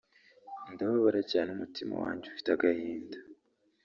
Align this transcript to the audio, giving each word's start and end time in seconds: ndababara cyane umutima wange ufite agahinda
ndababara 0.73 1.21
cyane 1.31 1.49
umutima 1.51 1.93
wange 2.03 2.25
ufite 2.27 2.49
agahinda 2.51 3.17